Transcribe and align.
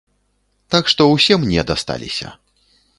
Так 0.75 0.89
што 0.93 1.01
ўсе 1.13 1.33
мне 1.45 1.67
дасталіся. 1.73 2.37